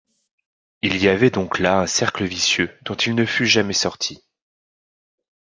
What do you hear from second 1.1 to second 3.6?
donc là un cercle vicieux, dont il ne fût